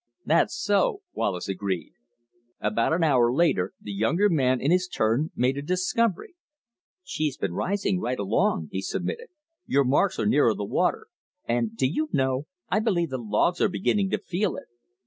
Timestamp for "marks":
9.83-10.17